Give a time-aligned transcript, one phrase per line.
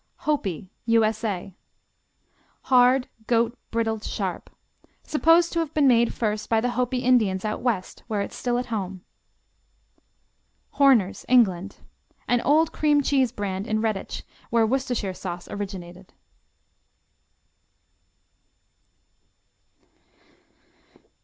[0.25, 1.53] Hopi U.S.A.
[2.63, 4.49] Hard; goat; brittle; sharp;
[5.03, 8.57] supposed to have been made first by the Hopi Indians out west where it's still
[8.57, 9.03] at home.
[10.71, 11.81] Horner's England
[12.27, 16.13] An old cream cheese brand in Redditch where Worcestershire sauce originated.